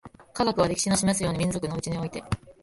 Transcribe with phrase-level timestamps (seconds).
[0.33, 2.23] 科学は、歴史の示すように、民族のうちにおいて